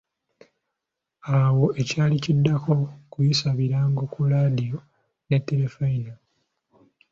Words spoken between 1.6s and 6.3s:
ekyali kiddako, kuyisa birango ku laadiyo ne terefayina.